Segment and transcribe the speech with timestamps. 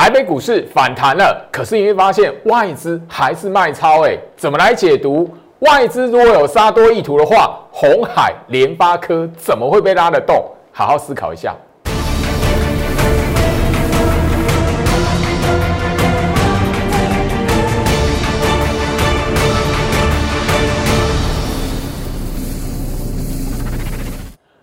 [0.00, 5.28] 台北股市反弹了，可是你会发现外资还是卖超，哎，怎么来解读？
[5.58, 10.40] 外资如果有杀多意图的话，红海、联发科怎么会被拉得动？
[10.70, 11.52] 好好思考一下。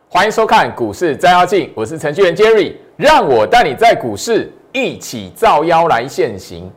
[0.07, 6.69] 欢迎收看股市照妖镜，我是程序员 Jerry，让我带你在股市一起造妖来现行。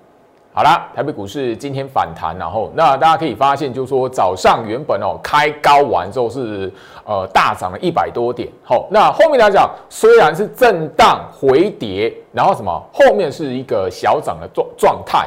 [0.53, 6.73] 好啦，台北股市今天反弹，然后那大家可以发现，就是说早上原本哦开高完之后是
[7.05, 15.27] 呃大涨了一百多点，好，那后面来讲虽然是震荡回跌，然后什么后面是一个小涨的状状态，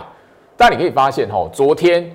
[0.55, 2.09] 但你可以发现哦，昨天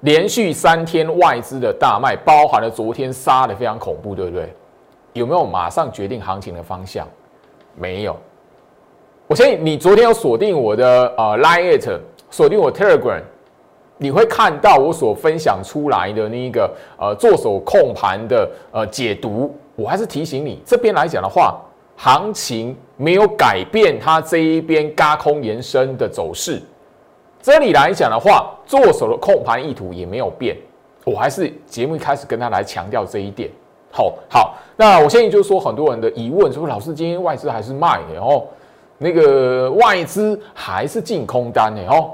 [0.00, 4.54] 连续三天外资的大卖，包含了昨天杀的非常恐怖，对不对？
[5.12, 7.06] 有没有马上决定行情的方向？
[7.76, 8.16] 没有。
[9.30, 12.00] 我相信你昨天有锁定我的呃 Line，
[12.32, 13.22] 锁定我 Telegram，
[13.96, 16.68] 你会看到我所分享出来的那一个
[16.98, 19.56] 呃做手控盘的呃解读。
[19.76, 21.60] 我还是提醒你，这边来讲的话，
[21.94, 26.60] 行情没有改变它这一边嘎空延伸的走势。
[27.40, 30.56] 这里来讲的话，做手的控盘意图也没有变。
[31.04, 33.48] 我还是节目一开始跟他来强调这一点。
[33.92, 38.44] 好，好，那我现在就是说，很多人的疑问说，老师今天外资还是卖的哦，
[39.02, 42.10] 那个外资还是净空单的哦。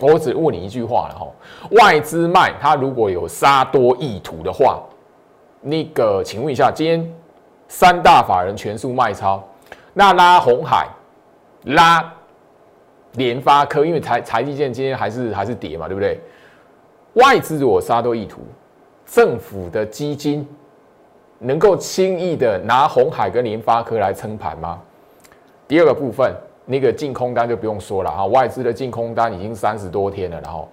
[0.00, 1.26] 我只问你一句话了哈，
[1.72, 4.82] 外资卖，它如果有杀多意图的话，
[5.60, 7.14] 那个请问一下，今天
[7.68, 9.46] 三大法人全数卖超，
[9.92, 10.88] 那拉红海、
[11.64, 12.10] 拉
[13.12, 16.18] 联发科，因为财财积电今天还是还是跌嘛，对不对？
[17.12, 18.40] 外资如果杀多意图。
[19.10, 20.46] 政府的基金
[21.38, 24.78] 能够轻易的拿红海跟联发科来撑盘吗？
[25.68, 30.66] 第二个部分，那个净空单就不用说了啊，外资的净空单已经三十多天了，然后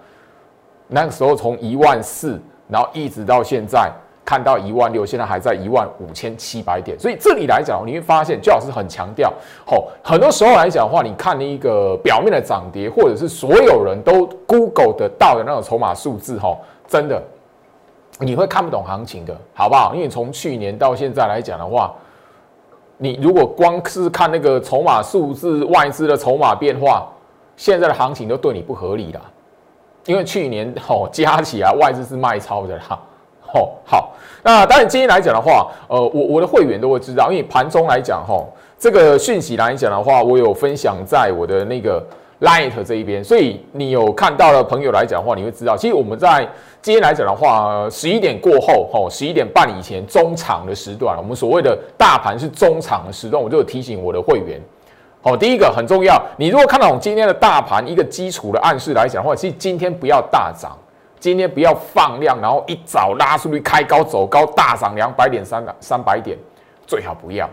[0.88, 3.92] 那个时候从一万四，然后一直到现在
[4.24, 9.32] 看到一万六，现在还在一万五千七百点，所以这里来讲，你会发现，最好是很强调，
[9.68, 17.22] 吼，很多时候来讲的话，你看那一个表面的涨跌，或者是所有人都 Google 得到的那种筹码数字，吼，真的。
[18.18, 19.94] 你会看不懂行情的，好不好？
[19.94, 21.94] 因为从去年到现在来讲的话，
[22.98, 27.08] 你如果光是看那个筹码数字、外资的筹码变化，
[27.58, 29.22] 现在的行情都对你不合理了。
[30.06, 33.00] 因为去年哦加起来外资是卖超的啦。
[33.54, 34.12] 哦，好，
[34.44, 38.44] 那当然今天来讲的话，呃，我我的会员都会知道，因为盘中来讲，哈，
[38.78, 42.04] 这个讯息来讲的话，我有分享在我的那个。
[42.42, 46.46] Light 这一边，所以你有看到的朋友来讲的话，你会知道，其实我们在
[46.82, 54.60] 今天来讲的话，十一点过后，吼，十一点半以前中场的时段，我们所谓的大盘是中场的时段，我就有提醒我的会员，
[55.22, 60.78] 好，第一个很重要，你如果看到我们今天的大盘一个基础的暗示来讲的话，其实今天不要大涨，
[61.18, 66.38] 今天不要放量，然后一早拉出去开高走高，大涨两百点三三百点，
[66.86, 67.50] 最好不要。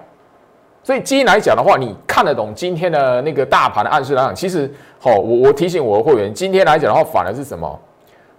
[0.83, 7.79] 所以今天来讲的话，你看得懂今天的那个大盘的暗示来讲，其实好，我我提醒我的会员，今天来讲的话，反而是什么？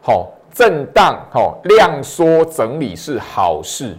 [0.02, 3.98] 好，震荡，好，量缩整理是好事。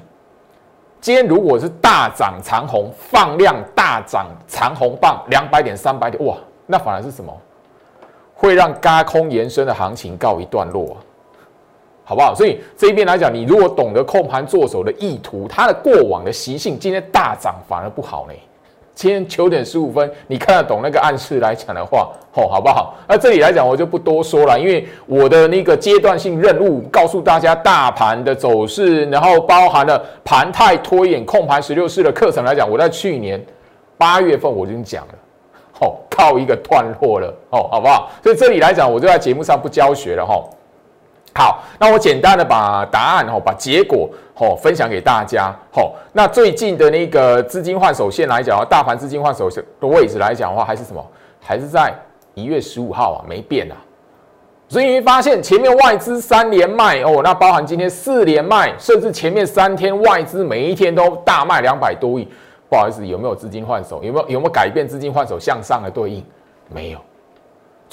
[1.00, 7.34] 今天如果是大涨长红，放量大涨长红棒两百点、三百点，哇，那反而是什么？
[8.34, 10.96] 会让高空延伸的行情告一段落，
[12.04, 12.34] 好不好？
[12.34, 18.34] 所以这一边来讲，你如果懂得控盘做手的意图，它的过往的习性，今天大涨反而不好呢。
[18.94, 22.94] 今天九点十五分，你看得懂那个暗示来讲的话，吼，好不好？
[23.08, 33.44] 那这里来讲，我就不多说了，因为我的那个阶段性任务，告诉大家大盘的走势，然后包含了盘态拖延、控盘十六式的课程来讲，我在去年
[33.98, 35.14] 八月份我已经讲了，
[35.72, 38.10] 吼，靠一个段落了，吼，好不好？
[38.22, 40.50] 所以这里来讲，我就在节目上不教学了，吼。
[41.36, 45.92] 好，那我简单的把答案吼，把结果吼分享给大家吼。
[46.12, 51.04] 那最近的那个资金换手线来讲，大盘资金换手线的位置来讲的话，还是什么？
[51.40, 51.92] 还是在
[52.34, 53.74] 一月十五号啊，没变啊。
[54.68, 62.28] 所以你会发现前面外资三连卖哦，那包含今天四连卖，甚至前面三天外资每一天都大卖两百多亿。
[62.70, 64.02] 不好意思，有没有资金换手？
[64.02, 66.24] 有没有有没有改变资金换手向上的对应？
[66.72, 66.98] 没有。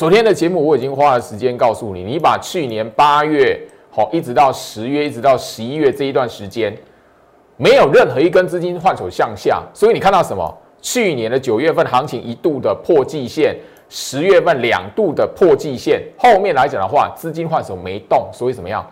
[0.01, 3.55] 昨天的节目我已经花了时间告诉你，你把去年八月
[3.91, 6.75] 好一直到十月，一直到十一月这一段时间，
[7.55, 10.57] 没有任何一根资金换手向下，所以你看到什么？
[10.81, 13.55] 去年的九月份行情一度的破季线，
[13.89, 18.83] 十月份两度的破季线，后面来讲的话，资金换手没动，所以怎么样？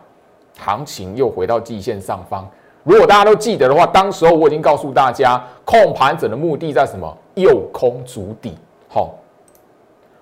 [0.60, 2.48] 行情又回到季线上方。
[2.84, 7.18] 如果大家都记得的话，当时候我已经告诉大家，控盘者的目的在什么？
[7.34, 8.56] 诱空筑底，
[8.88, 9.16] 好。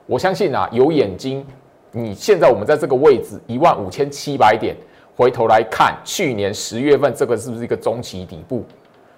[0.07, 1.45] 我相信啊，有眼睛，
[1.91, 4.73] 你现在我们在这个位置一万五千七百点，
[5.17, 8.63] 回头来看去年十月份这个是不是一个中期底部？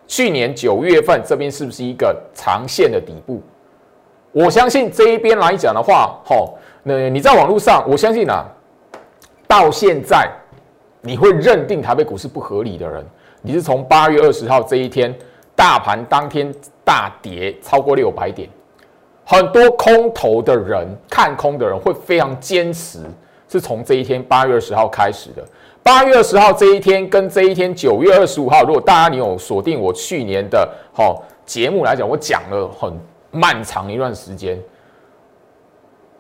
[0.08, 3.40] 去年九月份这边是不是一个长线的底部？
[4.32, 8.44] 我相信这一边来讲的话，吼，那你在网络上，我相信啊，
[9.48, 10.28] 到现在
[11.02, 13.06] 你会认定台北股市不合理的人，
[13.44, 15.16] 你是从八月二十号这一天，
[15.56, 16.52] 大盘当天
[16.84, 18.50] 大跌超过六百点，
[19.30, 23.00] 很多空头的人看空的人会非常坚持，
[23.48, 25.46] 是从这一天八月二十号开始的。
[25.84, 32.92] 八月二十号这一天跟这一天九月二十五号，如果大家你有锁定我去年的吼节目来讲，我讲了很。
[33.32, 34.60] 漫长一段时间，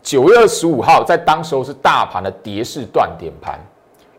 [0.03, 3.59] 九月二十五号在当时候是大盘的跌势断点盘，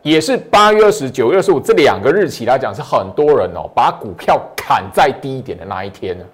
[0.03, 6.25] 也是八月二十九月二十五这两个日期来讲，是很多人哦把股票砍在低点的那一天呢。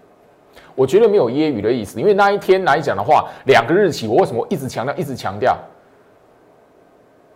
[0.76, 5.56] 我觉得没有揶揄的意思，因为那一天来讲的话，两个日期我为什么一直强调一直强调？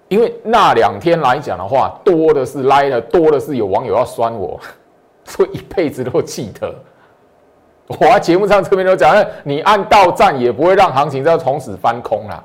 [0.08, 4.60] 因为那两天来讲的话，多的是来的，多的是有网友要酸我，
[5.24, 6.74] 所以一辈子都记得。
[7.86, 12.44] 我在节目上这边都讲，你按到站也不会让行情再从此翻空了。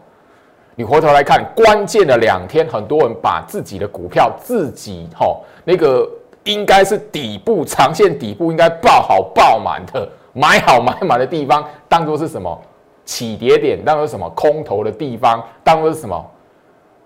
[0.75, 6.09] 你回头来看，关键的两天，很多人把自己的股票自己哈那个
[6.43, 12.61] 应该是底部长线底部应该爆好爆满的买好买满的地方，当做是什么
[13.05, 16.23] 起跌点，当做什么空头的地方，当做是什么，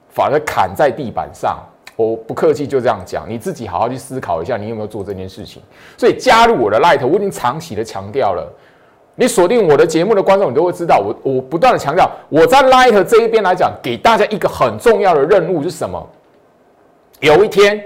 [0.10, 1.60] 反而砍在地板上。
[1.96, 5.62] 我不客气，就这样讲，你自己好好去思考一下，你有没有做这件事情。
[5.96, 8.52] 所以加入我的 Light，我已经长期的强调了。
[9.16, 16.02] 你锁定我的节目的观众，你都会知道，我我不断的强调，我在 Light 这一边来讲，给大家一个很重要的任务是什么？
[17.20, 17.84] 有一天，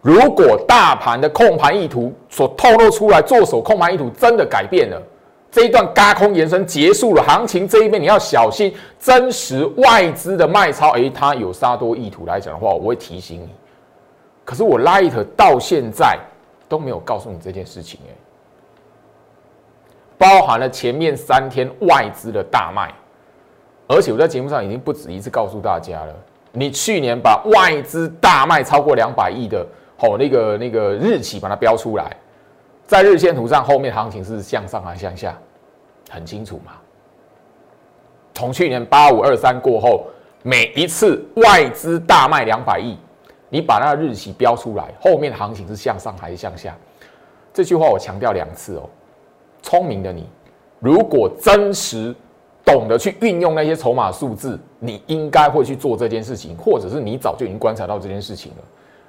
[0.00, 5.02] 如果大盘的控盘意图所透露出来，做手控盘意图真的改变了。
[5.50, 13.48] 这一段嘎空延伸结束了，行情这一边你要小心真实外资的卖超，诶，它有杀多意图来讲的话，我会提醒你。
[14.44, 16.18] 可是我 Light 到现在
[16.68, 18.14] 都没有告诉你这件事情，诶，
[20.18, 22.92] 包含了前面三天外资的大卖，
[23.86, 26.14] 而且我在节目上已经不止一次告诉大家了，
[26.52, 29.66] 你去年把外资大卖超过两百亿的，
[29.98, 32.16] 吼那个那个日期把它标出来。
[32.86, 35.38] 在日线图上，后面行情是向上还是向下？
[36.08, 36.72] 很清楚嘛。
[38.32, 40.06] 从去年八五二三过后，
[40.42, 42.96] 每一次外资大卖两百亿，
[43.50, 46.74] 你把那个日期标出来，后面行情是向上还是向下？
[47.52, 48.88] 这句话我强调两次哦。
[49.60, 50.26] 聪明的你，
[50.78, 52.14] 如果真实
[52.64, 58.64] 懂得去运用那些筹码数字，你应该会去做这件事情，或者是你早就已经观察到这件事情了。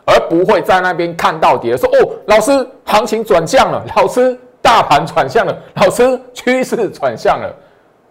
[0.09, 7.55] 而不会在那边看到跌，说哦，老师行情转向了，老师大盘转向了，老师趋势转向了，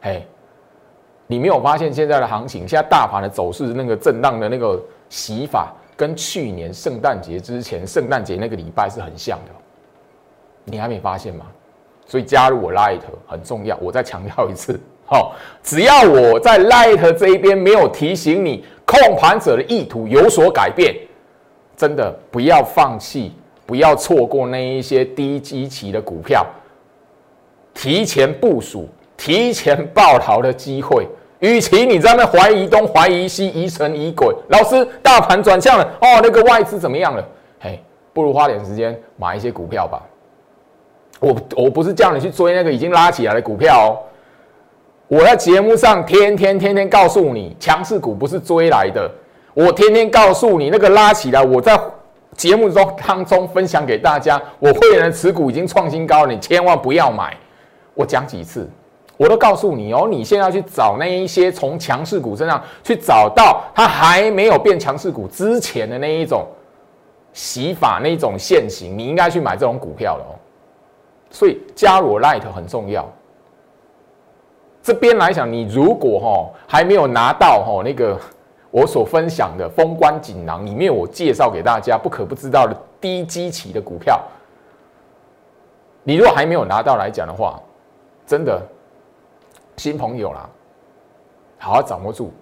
[0.00, 0.24] 嘿，
[1.26, 9.52] 你没有发现现在的行情，现在大盘的走势那个震荡的那个洗法，跟去年圣诞节之前圣诞节那个礼拜是很像的，
[10.64, 11.46] 你还没发现吗？
[12.06, 15.34] 所以加入我 Light 很重要，我再强调一次， 好，
[15.64, 20.94] 只要我在 Light 这一边没有提醒你控盘者的意图有所改变。
[21.78, 23.32] 真的不要放弃，
[23.64, 26.44] 不要错过那一些低基期的股票，
[27.72, 31.06] 提前部署、提前爆逃的机会。
[31.38, 37.24] 与其你在那怀疑东、怀疑西、疑神疑鬼，老师大盘转向了哦，那个外资怎么样了？
[37.60, 37.80] 嘿，
[38.12, 40.02] 不如花点时间买一些股票吧。
[41.20, 44.02] 我我不是叫你去追那个已经拉起来的股票哦。
[45.06, 49.08] 我在节目上天天天天告诉你，强势股不是追来的。
[49.58, 51.76] 我天天告诉你，那个拉起来，我在
[52.36, 57.36] 节目中当中分享给大家，我会员的持股已经创新高了，你千万不要买。
[57.92, 58.70] 我讲几次，
[59.16, 66.46] 我都告诉你哦，你现在要去找那一些从强势股身上去找到它还没有变强势股之前的那一种
[67.32, 70.38] 洗法那一种现形，你应该去买这种股票了哦。
[71.32, 73.04] 所以加入 Light 很重要。
[74.84, 78.16] 这边来讲，你如果哈还没有拿到哈那个。
[78.70, 84.20] 我所分享的封关锦囊里面，我介绍给大家不可不知道的低基期的股票。
[86.04, 87.60] 你如果还没有拿到来讲的话，
[88.26, 88.62] 真的
[89.76, 90.48] 新朋友啦，
[91.58, 92.32] 好好掌握住。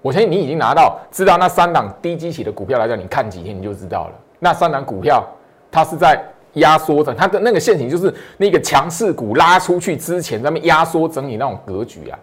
[0.00, 4.12] 我相信你已经拿到，知道那三档低基期的股票来讲，你看几天你就知道了。
[4.38, 5.24] 那三档股票
[5.72, 6.22] 它是在
[6.54, 12.18] 压缩的，它的那个陷阱就是那个强势股拉出去之前，咱们压缩整理那种格局啊。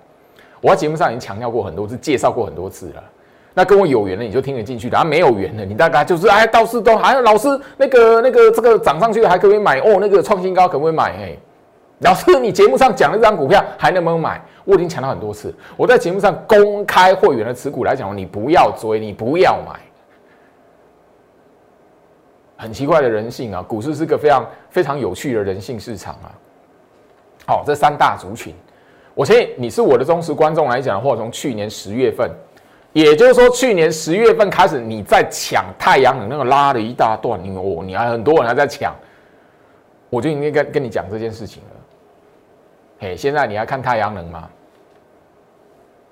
[0.62, 3.04] 我在节目上已经强调过很多次，介绍过很多次了。
[3.54, 11.12] 那跟我有缘的你就听得进去，然后没有缘的你大概就是哎，到处都还老师那个那个这个涨上去还可以买哦，那个创新高可不可以买？
[11.18, 11.38] 哎，
[12.00, 14.42] 老师你节目上讲的这张股票还能不能买？
[14.64, 19.80] 我已经强调很多次，我在节目上公开会员的持股来讲，你不要追，你不要买。
[22.56, 26.30] 很奇怪的人性啊，股市是个非常非常有趣的人性市场啊。
[27.48, 28.54] 好，这三大族群，
[29.16, 32.30] 我相信你是我的忠实观众来讲的话，从去年十月份，
[32.94, 38.96] 也就是说去年十月份开始，你在抢太阳能那个拉了一大段，你哦，你还很多人还在抢，
[40.10, 41.70] 我就应该跟跟你讲这件事情了。
[43.00, 44.50] 嘿，现在你还看太阳能吗？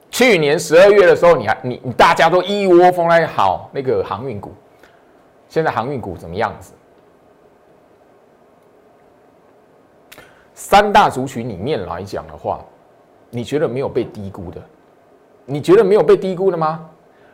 [0.10, 4.54] 去年十二月的时候，你还你你大家都一窝蜂来好那个航运股。
[5.48, 6.74] 现在航运股怎么样子？
[10.54, 12.64] 三大族群里面来讲的话，
[13.30, 14.62] 你觉得没有被低估的？
[15.50, 16.88] 你觉得没有被低估的吗？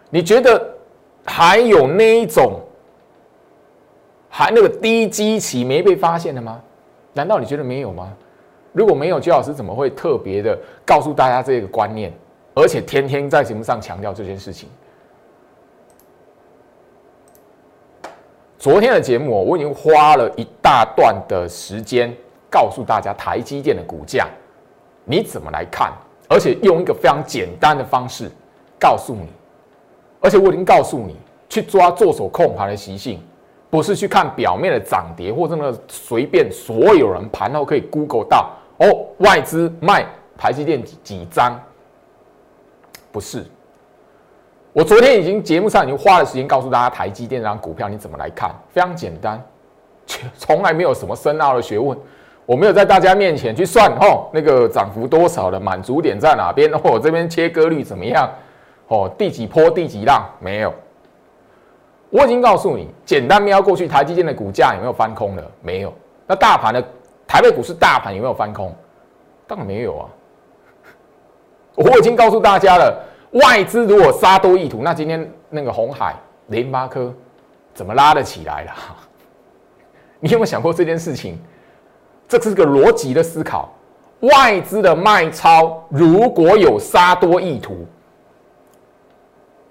[0.10, 0.74] 你觉得
[1.26, 2.62] 还有那一种
[4.30, 6.62] 还那个低基期没被发现的吗？
[7.14, 8.14] 难道你觉得没有吗？
[8.72, 12.12] 如果没有，焦老师怎么会特别的告诉大家这个观念，
[12.54, 14.70] 而且天天在节目上强调这件事情？
[18.58, 22.14] 昨天的节目，我已经花了一大段的时间
[22.50, 24.28] 告诉大家台积电的股价，
[25.04, 25.94] 你怎么来看？
[26.28, 28.30] 而且用一个非常简单的方式
[28.80, 29.28] 告诉你，
[30.20, 31.16] 而且我已经告诉你，
[31.48, 33.22] 去抓做手控盘的习性，
[33.70, 40.06] 不是去看表面的涨跌，或者呢随便所有人盘后可以 Google 到哦，外资卖
[40.38, 41.60] 台积电几几张，
[43.12, 43.46] 不是。
[44.74, 49.42] 我昨天已经节目上已经花了时间告诉大家台积电这张股票你怎么来看，非常简单，
[50.38, 51.98] 从来没有什么深奥的学问。
[52.46, 58.30] 我没有在大家面前去算哦，那个涨幅多少的满足点在哪边，哦，这边切割率怎么样，
[58.88, 60.74] 哦，第几波第几浪没有。
[62.12, 65.44] 我已经告诉你，简单瞄过去，台积电的股价有没有翻空了？
[65.62, 65.94] 没有。
[66.28, 66.82] 那大盘的
[67.28, 68.74] 台北股市大盘有没有翻空？
[69.48, 70.06] 当然没有啊。
[71.76, 73.04] 我已经告诉大家了。
[73.32, 76.16] 外资如果杀多意图，那今天那个红海、
[76.48, 77.14] 联发科
[77.74, 78.72] 怎么拉得起来了？
[80.22, 81.38] 你有没有想过这件事情？
[82.28, 83.72] 这是个逻辑的思考。
[84.22, 87.86] 外资的卖超如果有杀多意图，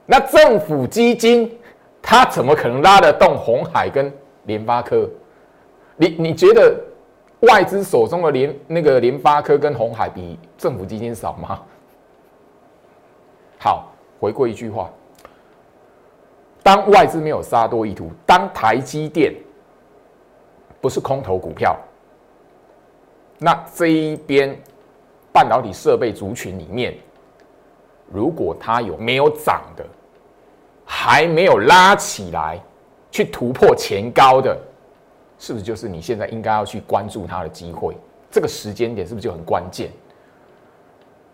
[0.06, 1.58] 那政府基金
[2.00, 4.12] 它怎么可能拉得动红海跟
[4.44, 5.08] 联发科？
[5.96, 6.78] 你你觉得
[7.40, 11.61] 外资手中的联那个联发科跟红海比政府基金少吗？
[13.58, 14.90] 好，回过一句话：
[16.62, 19.34] 当外资没有杀多意图，当台积电
[20.80, 21.75] 不是空头股票，
[23.38, 24.56] 那这一边
[25.32, 26.94] 半导体设备族群里面，
[28.10, 29.84] 如果它有没有涨的，
[30.84, 32.60] 还没有拉起来
[33.10, 34.56] 去突破前高的，
[35.38, 37.96] 是不是就是你现在应该要去关注它的机会？
[38.30, 39.90] 这个时间点是不是就很关键？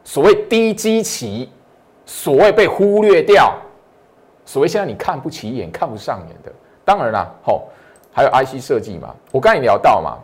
[0.04, 1.50] 所谓低基期。
[2.06, 3.54] 所谓被忽略掉，
[4.44, 6.52] 所谓现在你看不起眼、看不上眼的，
[6.84, 7.68] 当然啦，吼，
[8.12, 9.14] 还有 IC 设计嘛。
[9.30, 10.18] 我刚才聊到嘛，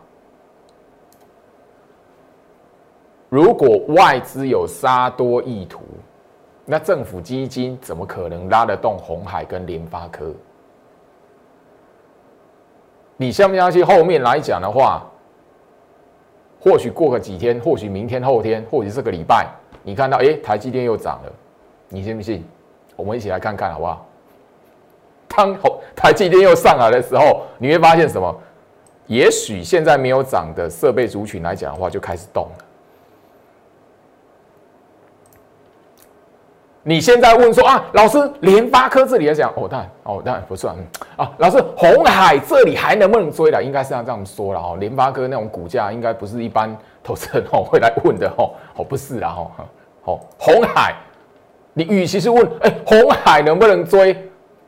[3.28, 5.80] 如果外资有杀多意图，
[6.64, 10.33] 那政府基金怎么可能拉得动红海跟联发科？
[13.16, 13.85] 你相不相信？
[13.85, 15.04] 后面来讲的话，
[16.61, 19.49] 或许过个几天，或许明天、后天，或许这个礼拜，
[19.83, 21.33] 你看到哎，台积电又涨了。
[21.88, 22.45] 你信不信？
[22.95, 24.06] 我们一起来看看好不好？
[25.28, 25.56] 当
[25.95, 28.35] 台积电又上来的时候，你会发现什么？
[29.06, 32.66] 也许现在没有涨的设备族群来讲的话，就开始动了。
[36.88, 40.73] 你现在问说啊，老师，联发科这里来讲，哦，当然，哦，当然不算
[41.16, 41.28] 啊。
[41.38, 43.61] 老师，红海这里还能不能追了？
[43.61, 44.76] 应该是要这样说了哦。
[44.78, 48.52] 联发科那种股价，应该不是一般投资人哦 会来问的哦。
[48.76, 49.50] 哦，不是啦哦，
[50.05, 50.95] 哦，红海。
[51.73, 54.16] 你与其是问，哎，红海能不能追？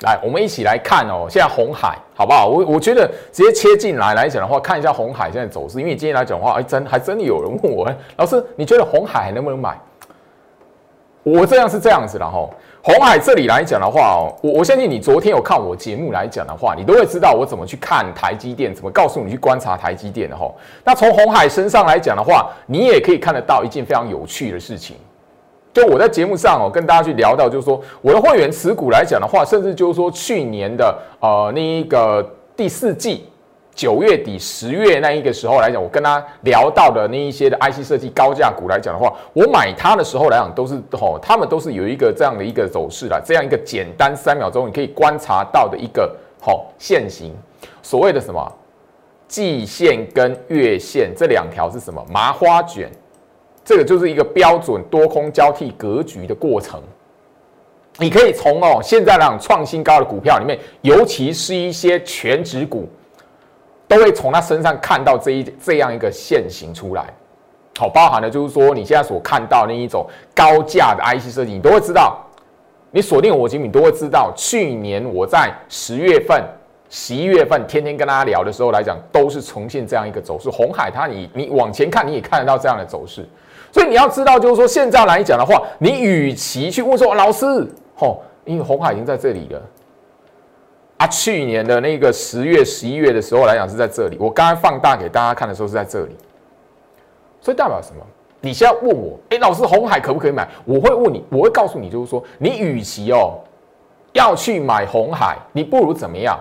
[0.01, 1.29] 来，我们一起来看哦。
[1.31, 2.49] 现在红海好不好？
[2.49, 5.79] 我我觉得直接切进来来讲的话，看一下红海现在走势。
[5.79, 9.79] 因为今天来讲的话，哎，真还真的有人问我，老师，你觉得红海还能不能买？
[11.33, 12.49] 我这样是这样子的哈。
[12.81, 20.51] 红海这里来讲的话哦，我我相信你昨天有看我节目来讲的话，你都会知道我怎么去看台积电，怎么告诉你去观察台积电的哈。
[20.85, 24.97] 那从红海身上来讲的话，你也可以看得到一件非常有趣的事情。
[25.75, 33.29] 就我在节目上哦，跟大家去聊到，就是说我的会员持股来讲的话，甚至就是说去年的呃那一个第四季
[33.79, 47.33] 九月底十月那一个时候来讲，我跟他聊到的那一些的 IC 设计高价股来讲的话，我买它的时候来讲都是哦，他们都是有一个这样的一个走势的，这样一个简单三秒钟你可以观察到的一个好线形，
[47.81, 48.53] 所谓的什么
[49.29, 52.91] 季线跟月线这两条是什么麻花卷？
[53.65, 56.83] 这个就是一个标准多空交替格局的过程。
[57.99, 62.89] 你可以从哦现在那种创新高的股票里面，尤其是一些全指股，
[63.89, 67.07] 都会从他身上看到这一这样一个现形出来。
[67.79, 72.19] 好，包含的就是说你现在所看到那一种高价的 IC 设计，你都会知道。
[72.91, 74.33] 你锁定我节目，你都会知道。
[74.37, 76.43] 去年我在十月份、
[76.89, 80.49] 十一月份天天跟大家聊的时候来讲，都是呈现这样一个走势。
[80.49, 83.29] 红海它，你你往前看，你也看得到这样的走势。
[83.71, 87.47] 所以你要知道，就是说现在来讲的话，你与其去问说老师。
[87.99, 89.63] 哦，因为红海已经在这里了
[90.99, 91.07] 啊！
[91.07, 96.17] 去年的那个十月、十一月的时候来讲是在这里，我刚刚放大给大家看的时候是在这里，
[97.41, 98.05] 所以代表什么？
[98.41, 100.49] 你现在问我，哎，老师，红海可不可以买？
[100.65, 103.39] 我会问你，我会告诉你，就是说，你与其哦
[104.13, 106.39] 要去买红海，你不如怎么样？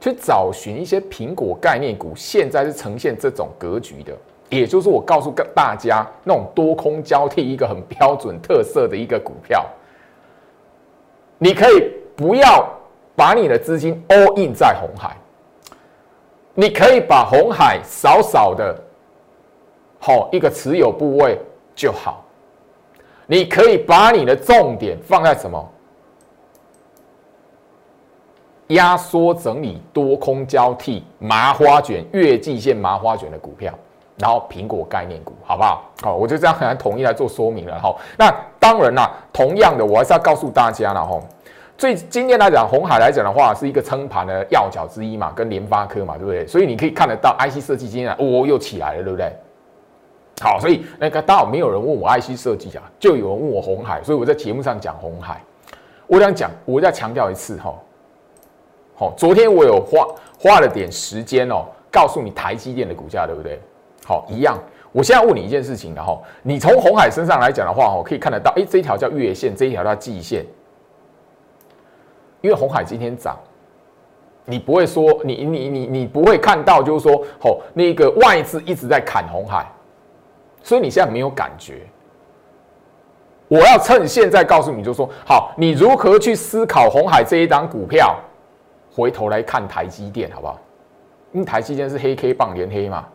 [0.00, 4.12] 去找寻一些苹果概念股，现在是呈现这种格局的，
[4.48, 9.66] 也就是我告诉大家那种多空交替一个很标准特色的一个股票。
[11.38, 12.68] 你可以不要
[13.18, 15.16] 把你的资金 all in 在红海，
[16.54, 18.80] 你可以把红海少少的，
[19.98, 21.36] 好一个持有部位
[21.74, 22.24] 就好。
[23.26, 25.68] 你可以把你的重点放在什么？
[28.68, 33.74] 压缩整理多空交替麻花卷月季线麻花卷的股票，
[34.18, 35.90] 然后苹果概念股，好不好？
[36.02, 37.96] 好，我就这样很统一来做说明了哈。
[38.16, 41.18] 那当然啦，同样的，我还是要告诉大家了哈。
[41.78, 46.44] 最今天来讲，红海来讲的话，是一个撑盘的要角之一嘛，跟联发科嘛，对不对？
[46.44, 49.32] 所以你可以看得到，IC 设计今天哦又起来了，对不对？
[50.42, 55.40] 好，所以那个刚好没有人问我 IC 设计啊，就有人问我红海，所以我在节目上讲红海。
[56.08, 57.72] 我想讲，我再强调一次哈。
[58.96, 60.04] 好，昨天我有花
[60.36, 63.60] 花了点时间哦，告诉你台积电的股价，对不对？
[64.04, 64.58] 好，一样。
[64.90, 70.44] 我现在问你一件事情，然后你从红海身上来讲的话，哦，可以看得到，哎，这一条叫月线，这一条叫季线。
[72.40, 73.36] 因为红海今天涨，
[74.44, 79.66] 你不会说你你你你不会看到，就是说，哦，那个外资一直在砍红海，
[80.62, 81.82] 所以你现在没有感觉。
[83.48, 88.16] 我要趁现在告诉你，就说好，你如何去思考红海这一档股票，
[88.92, 90.58] 回头来看台积电，好不好？
[91.32, 93.06] 因为台积电是黑 K 棒连黑嘛，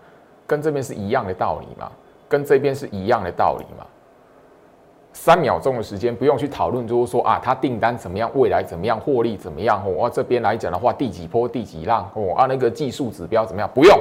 [0.45, 1.91] 跟这边是一样的道理嘛，
[2.27, 3.85] 跟这边是一样的道理嘛。
[5.13, 9.81] 三秒钟的时间，不用去讨论，就是说啊，它订单怎么样，未来怎么样，获利怎么样？
[9.85, 12.09] 哦，这边来讲的话，第几波、第几浪？
[12.15, 13.69] 哦，啊，那个技术指标怎么样？
[13.73, 13.97] 不用，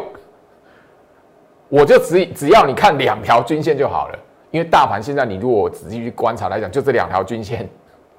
[1.68, 4.18] 我就只只要你看两条均线就好了。
[4.50, 7.68] 因为大盘现在，你如果仔细去观察来讲，就这两条均线，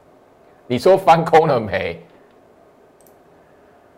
[0.67, 1.99] 你说翻空了没？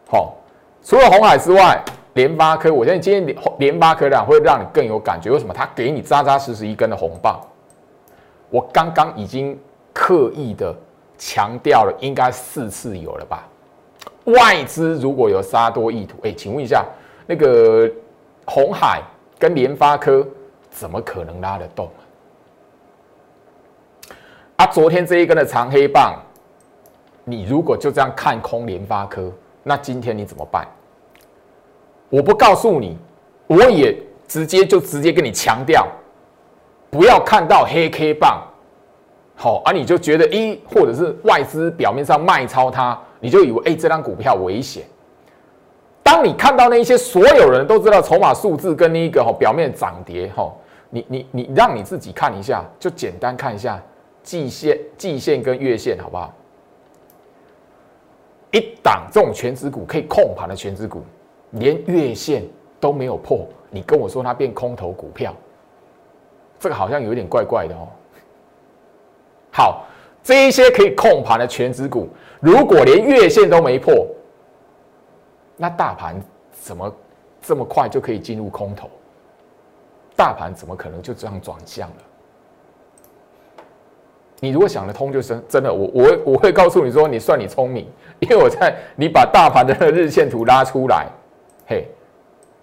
[0.09, 0.35] 好，
[0.81, 1.81] 除了红海之外，
[2.13, 5.31] 联发科，我相信今天联联发科量会让你更有感觉。
[5.31, 5.53] 为什么？
[5.53, 7.41] 它给你扎扎实实一根的红棒。
[8.55, 9.59] 我刚刚已经
[9.91, 10.73] 刻意的
[11.17, 13.45] 强调了，应该四次有了吧？
[14.23, 16.85] 外资如果有杀多意图，哎，请问一下，
[17.27, 17.91] 那个
[18.45, 19.01] 红海
[19.37, 20.25] 跟联发科
[20.69, 21.91] 怎么可能拉得动
[24.07, 24.63] 啊？
[24.63, 26.17] 啊昨天这一根的长黑棒，
[27.25, 29.29] 你如果就这样看空联发科，
[29.63, 30.65] 那今天你怎么办？
[32.07, 32.97] 我不告诉你，
[33.47, 35.85] 我也直接就直接跟你强调。
[36.95, 38.41] 不要看到黑 K 棒，
[39.35, 44.85] 好啊，你就觉得一或者是外资表面上卖超它，你就以为哎，这张股票危险。
[46.01, 50.49] 当你看到那一些所有人都知道筹码数字跟那个哈表面涨跌哈，
[50.89, 53.77] 你你你让你自己看一下，就简单看一下
[54.23, 56.33] 季线、季线跟月线，好不好？
[58.51, 61.03] 一档这种全指股可以控盘的全指股，
[61.49, 62.41] 连月线
[62.79, 65.35] 都没有破，你跟我说它变空头股票？
[66.65, 67.87] 这个好像有点怪怪的哦。
[69.51, 69.85] 好，
[70.23, 74.07] 这一些可以控盘的全指股，如果连月线都没破，
[75.57, 76.19] 那大盘
[76.51, 76.91] 怎么
[77.39, 78.89] 这么快就可以进入空头？
[80.15, 81.95] 大盘怎么可能就这样转向了？
[84.39, 85.71] 你如果想得通，就是真的。
[85.71, 91.05] 我我我会告诉你说，你算你聪明，因为我在你把大盘的日线图拉出来，
[91.67, 91.87] 嘿，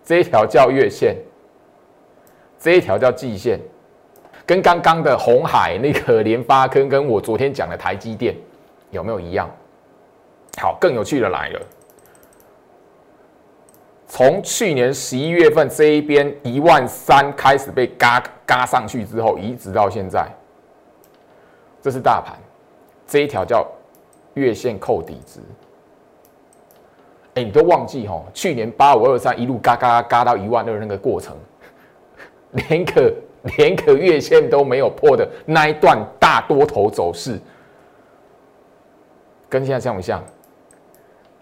[0.04, 1.16] 这一条叫月线，
[2.58, 3.60] 这一条叫季线。
[4.52, 8.36] 跟刚刚的红海那个联发科，跟我昨天讲的台积电
[8.90, 9.50] 有没有一样？
[10.58, 11.60] 好，更有趣的来了。
[14.06, 20.28] 从去年十一月份这一边一万三开始被嘎嘎上去之后，一直到现在，
[21.80, 22.36] 这是大盘
[23.06, 23.66] 这一条叫
[24.34, 25.40] 月线扣底值。
[27.36, 28.22] 哎，你都忘记哈？
[28.34, 31.34] 去年八五二三一路嘎嘎嘎到一万二那个过程，
[32.68, 33.10] 连个。
[33.57, 37.40] 连个月线都没有破的那一段大多头走势，
[39.48, 40.22] 跟现在像不像？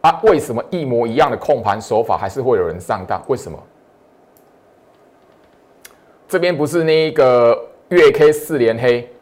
[0.01, 3.23] 啊，为什么一模一样的控盘手法还是会有人上当？
[3.29, 3.59] 为什么？
[6.27, 9.13] 这边不是那个月 K 四连黑，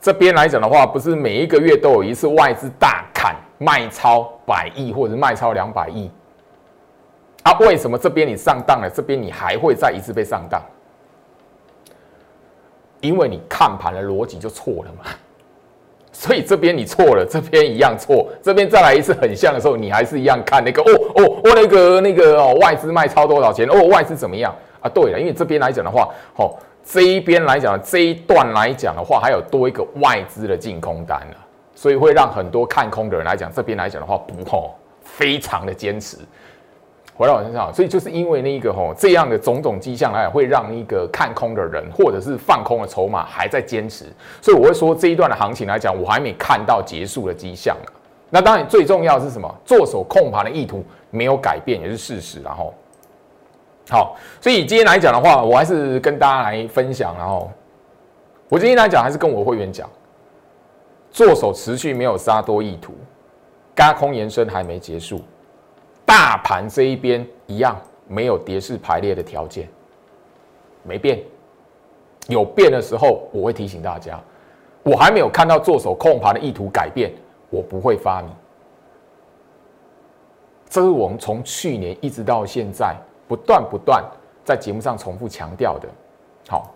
[0.00, 6.10] 这边来讲的话，不是每一个月都有一次外资大砍卖超百亿或者卖超两百亿？
[7.44, 10.60] 啊，为什么这边你上当了，这边你还会再一次被上当？
[13.00, 15.10] 因为你看盘的逻辑就错了嘛。
[16.12, 24.90] 所以这边你错了，这边一样错，这边再来一次很像的时候，你还是一样看那个哦哦哦那个那个哦外资卖超多少钱哦外资怎么样啊？
[24.92, 26.52] 对了，因为这边来讲的话，哦
[26.84, 31.36] 这一边来讲这一段来讲的话，还有多一个外资的净空单了，
[31.74, 36.18] 所以会让很多看空的人来讲，这边来讲的话不吼，非常的坚持。
[37.20, 44.06] 回到我身上，所以就是因为那个吼这样的种种迹象来，会让一个看空的人或者是放空的筹码还在坚持，
[44.40, 47.76] 所以我会说这一段的行情来讲，我还没看到结束的迹象
[48.30, 49.54] 那当然最重要是什么？
[49.66, 52.40] 做手控盘的意图没有改变也是事实。
[52.42, 52.72] 然后，
[53.90, 57.14] 好，所以今天来讲的话，我还是跟大家来分享。
[57.18, 57.50] 然后，
[58.48, 59.86] 我今天来讲还是跟我会员讲，
[61.10, 62.94] 做手持续没有杀多意图，
[63.76, 65.20] 加空延伸还没结束。
[66.10, 69.68] 大盘这一边一样没有跌势排列的条件，
[70.82, 71.22] 没变。
[72.26, 74.18] 有变的时候，我会提醒大家。
[74.82, 77.12] 我还没有看到做手控盘的意图改变，
[77.48, 78.30] 我不会发明。
[80.68, 82.92] 这是我们从去年一直到现在
[83.28, 84.04] 不断不断
[84.44, 85.88] 在节目上重复强调的。
[86.48, 86.74] 好，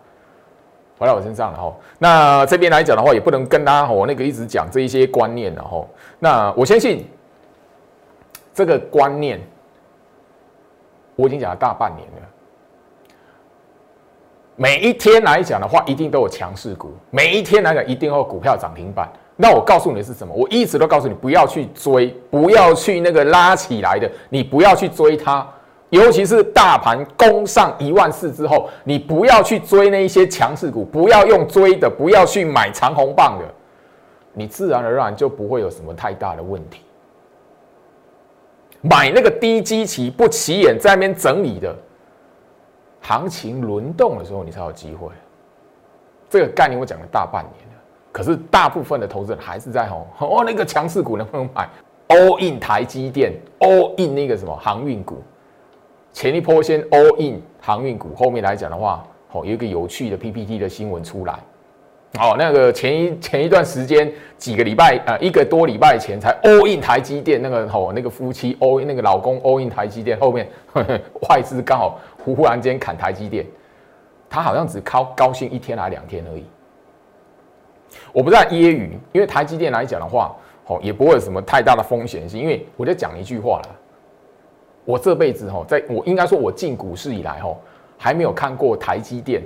[0.96, 1.74] 回到我身上了哈。
[1.98, 5.88] 那这边来讲的话，也不能跟大家我那个一直讲这一些观念然后，
[6.20, 7.04] 那我相信。
[8.54, 9.40] 这个观念，
[11.16, 12.28] 我已经讲了大半年了。
[14.56, 19.12] 每一天来讲的话，一定都有强势股；每一天来讲，一定有股票涨停板。
[19.34, 20.32] 那我告诉你的是什么？
[20.32, 25.44] 我一直都告诉你，不要去追，不要去那个拉起来的，你不要去追它。
[25.90, 33.44] 尤其是大盘攻上一万四之后，你不要去追那一些强势股，不要用追的，不要去买长红棒的，
[34.32, 36.82] 你自然而然就不会有什么太大的问题。
[38.86, 41.74] 买那个低基期不起眼，在那边整理的，
[43.00, 45.08] 行情轮动的时候，你才有机会。
[46.28, 47.80] 这个概念我讲了大半年了，
[48.12, 51.66] 可是大部分的投资人还是在吼哦，那个强势股能不能买
[52.08, 55.22] ？all in 台积电，all in 那个什么航运股，
[56.12, 61.38] 前一波先 all in 航运股，后面来讲的话，哦，有一个有趣的 PPT 的新闻出来。
[62.20, 70.48] 哦，那个前一前一段时间几个礼拜呃一个多礼拜前才 all in 台积电那个哦那个夫妻 all in 那个老公 all in 台积电后面
[71.28, 73.44] 外资刚好忽忽然间砍台积电，
[74.30, 76.44] 他好像只高高兴一天还两天而已。
[78.12, 83.68] 我不在揶揄，因为台积电来讲的话，哦也不会有什么太大的风险性，因为我就讲一句话了，
[84.84, 87.52] 我这辈子哈在我应该说我进股市以来哈
[87.98, 89.42] 还没有看过台积电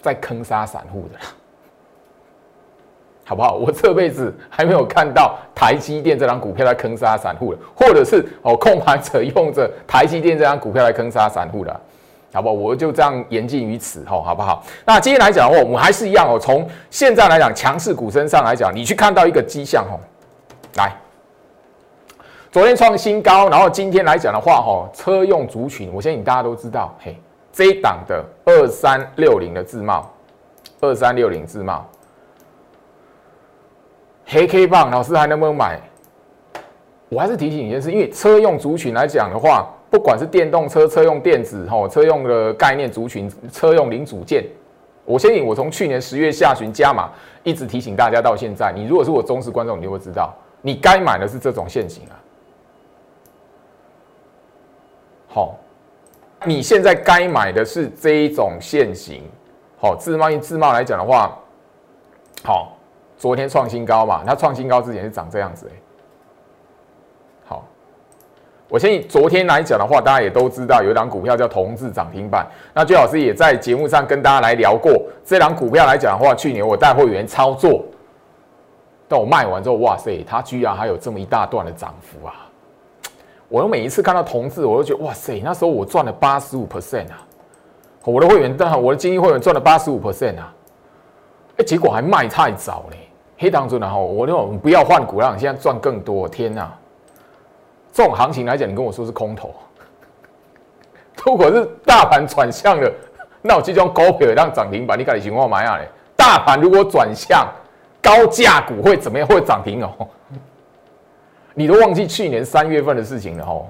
[0.00, 1.18] 在坑杀散户的。
[3.24, 3.54] 好不好？
[3.60, 11.80] 我这辈子还没有看到台积电这张股票来坑杀散户的，或者是哦控盘者用着台积电这张股票来坑杀散户的，
[12.32, 12.54] 好不好？
[12.54, 14.64] 我就这样言尽于此吼，好不好？
[14.84, 16.38] 那今天来讲的话，我们还是一样哦。
[16.38, 19.94] 从现在来讲，强势股身上来讲，你去看到一个迹象哦，
[20.76, 20.92] 来，
[22.50, 27.16] 昨天创新高，然后今天来讲的话，哈，车用族群，我相信大家都知道，嘿，
[27.52, 30.10] 这一档的二三六零的自贸，
[30.80, 31.86] 二三六零自贸。
[34.26, 35.80] 黑 K 棒，老师还能不能买？
[37.08, 44.46] 我还是提醒你一件事，因为车用族群来讲的话，不管是电动车、车用电子、吼车用的概念族群、车用零组件，
[45.04, 47.10] 我相信我从去年十月下旬加码，
[47.42, 48.72] 一直提醒大家到现在。
[48.72, 52.16] 你如果是我忠实观众，你就会知道，你该买的是这种现型啊。
[55.28, 55.58] 好，
[56.46, 59.22] 你现在该买的是这一种现型。
[59.78, 61.38] 好，自贸易自贸来讲的话，
[62.42, 62.78] 好。
[63.22, 65.78] 昨天创新高嘛，它创新高之前是长这样子哎。
[67.44, 67.64] 好，
[68.68, 72.44] 我相信昨天来讲的话，大家也都知道有一档股票叫同志涨停板。
[72.74, 77.84] 那朱老师也在节目上跟大家来聊过，这档股票来讲的话，去年我带会员操作，
[79.06, 82.50] 但我卖完之后，哇塞，它居然还有这么一大段的涨幅啊！
[83.48, 87.24] 我每一次看到同志，我都觉得哇塞，那时候我赚了八十五 percent 啊！
[88.04, 90.52] 我的会员，我的精英会员赚了八十五 percent 啊！
[91.58, 92.96] 哎，结果还卖太早嘞。
[93.38, 96.28] 黑当中，然后我那种不要换股，让现在赚更多。
[96.28, 96.72] 天哪，
[97.92, 99.54] 这种行情来讲，你跟我说是空头。
[101.24, 102.92] 如果是大盘转向了，
[103.40, 105.88] 那我这种股票让涨停板，你看情况嘛样嘞？
[106.16, 107.46] 大盘如果转向
[108.00, 109.26] 高价股会怎么样？
[109.26, 110.08] 会涨停哦？
[111.54, 113.66] 你都忘记去年三月份的事情了哦？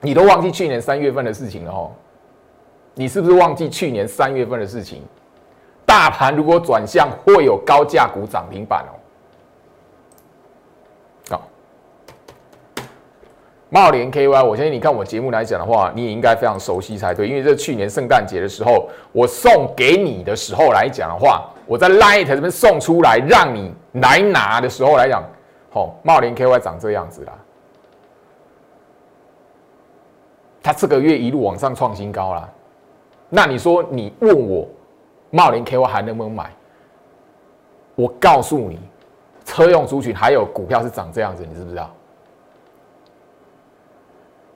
[0.00, 1.90] 你都忘记去年三月份的事情了哦？
[2.94, 5.02] 你是不是忘记去年三月份的事情？
[5.94, 8.92] 大盘如果转向，会有高价股涨停板哦。
[11.30, 11.42] 好，
[13.68, 25.22] 茂联 KY，我相信你看我节目来讲的话，你也应该非常熟悉才对，因为这去年圣诞节的时候，我送给你的时候来讲的话，我在 Light 这边送出来让你来拿的时候来讲，
[25.70, 27.32] 好，茂联 KY 长这样子啦。
[30.60, 32.50] 它这个月一路往上创新高了。
[33.28, 34.66] 那你说，你问我
[35.34, 36.48] 茂林 K Y 还能不能买？
[37.96, 38.78] 我告诉你，
[39.44, 41.90] 车用族群还有股票是长这样子，你知不知道？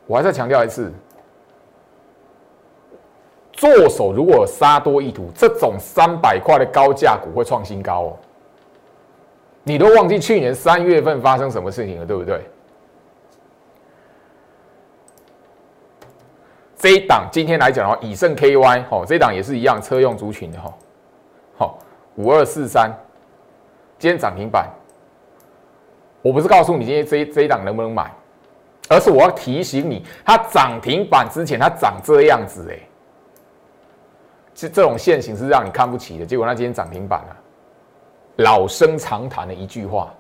[0.07, 0.93] 我还再强调一次，
[3.53, 8.17] 做手如果杀多意图，这种三百块的高价股会创新高哦。
[9.65, 12.49] 你都忘记去年三月份发生什么事情了，对不对？
[16.79, 20.73] 这一档今天来讲的话，以盛 KY 哦，这一档也是一样车用族群的哈，
[21.57, 21.79] 好
[22.15, 22.89] 五二四三，
[23.99, 24.71] 今天涨停板。
[26.23, 28.09] 我不是告诉你今天这这一档能不能买，
[28.89, 32.79] 而是我要提醒你，它涨停板之前它长这样子哎，
[34.55, 37.37] 这这种现形是让你看不起的，结果它今天涨停板了。
[38.37, 40.15] 老生常谈的一句话，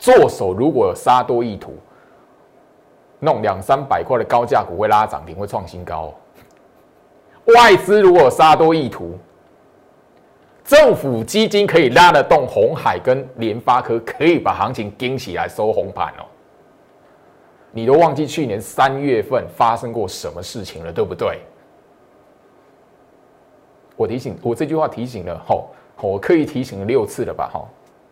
[0.00, 1.76] 做手如果有杀多意图。
[3.24, 6.12] 弄两三百块的高价股会拉涨停，会创新高。
[7.54, 9.16] 外资如果杀多意图，
[10.64, 16.26] 政府基金可以拉得动红海跟联发科，可以把行情盯起来收红盘哦。
[17.70, 21.38] 你都忘记去年三月份发生过什么事情了，对不对？
[23.94, 27.68] 我提醒我这句话提醒了吼，我刻意提醒了六次了吧吼，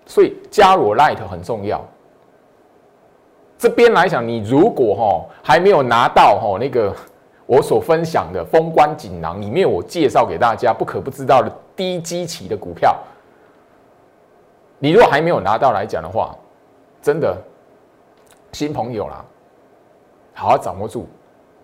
[0.07, 1.85] 所以加入 Light 很重要。
[3.61, 6.97] 这边来讲，你如果哈还没有拿到哈那个
[7.45, 12.97] 我所分享的封关锦囊里面，我介绍给大家不可不知道的低基期的股票，
[14.79, 16.35] 你如果还没有拿到来讲的话，
[17.03, 17.37] 真的
[18.53, 19.23] 新朋友啦，
[20.33, 21.07] 好好掌握住。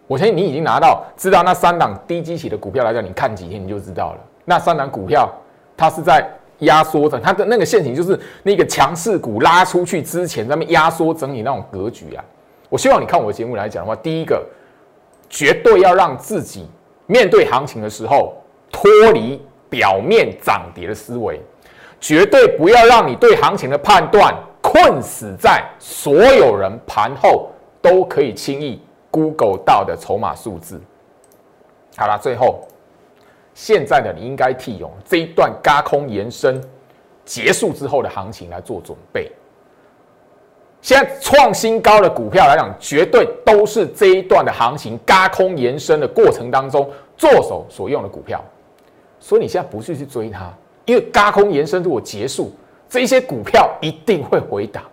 [0.07, 4.19] 我相信你已经拿到，知道那三档低基期的股票来讲，你看几天你就知道了。
[4.45, 5.33] 那三档股票
[5.75, 6.31] 它是在。
[6.61, 12.25] 压缩整，它的那个陷阱就是那个强势股拉出去之前，咱们压缩整理那种格局啊。
[12.69, 14.45] 我希望你看我的节目来讲的话，第一个
[15.29, 16.69] 绝对要让自己
[17.07, 18.35] 面对行情的时候
[18.73, 21.41] 脱离表面涨跌的思维，
[22.01, 27.51] 绝对不要让你对行情的判断困死在所有人盘后
[27.83, 30.81] 都可以轻易 Google 到的筹码数字。
[31.97, 32.67] 好了，最后。
[33.57, 36.63] 现在呢，你应该替用这一段嘎空延伸
[37.25, 39.33] 结束之后的行情来做准备。
[40.83, 48.45] 现在创新高的股票来讲，绝对都是这一段的行情嘎空延伸的过程当中做手所用的股票。
[49.19, 50.53] 所以你现在不去去追它，
[50.85, 52.53] 因为嘎空延伸如果结束，
[52.91, 54.85] 这些股票一定会回档。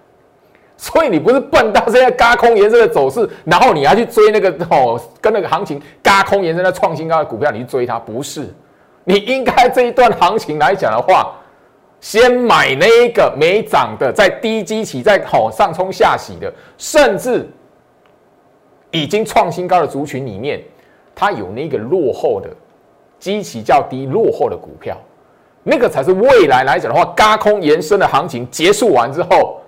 [0.76, 8.54] 所以你不是笨到现在嘎空延伸的走势，然后你要去追那个哦，跟那个行情嘎空延伸的创新高的股票，你去追它不是？
[9.06, 11.36] 你应该这一段行情来讲的话，
[12.02, 17.48] 先买那个没涨的，在低基期在好上冲下洗的，甚至
[18.92, 20.62] 已经创新高的族群里面，
[21.16, 22.50] 它有那个落后的
[23.20, 24.98] 基期较低、落后的股票，
[25.64, 29.62] 那个才是未来来讲的话，嘎空延伸的行情结束完之后。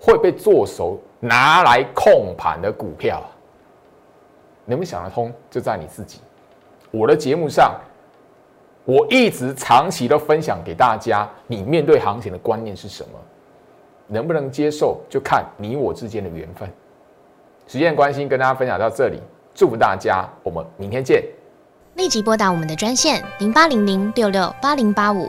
[0.00, 3.22] 会被做手拿来控盘的股票，
[4.64, 5.32] 能不能想得通？
[5.50, 6.20] 就在你自己。
[6.90, 7.74] 我的节目上，
[8.84, 13.10] 我一直长期都分享给大家，你面对行情的观念是什么？
[14.06, 16.66] 能不能接受，就看你我之间的缘分。
[17.66, 19.20] 时间关心，跟大家分享到这里，
[19.54, 21.22] 祝福大家，我们明天见。
[21.96, 25.28] 立即拨打我们的专线零八零零六六八零八五。